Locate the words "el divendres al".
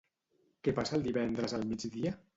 0.99-1.71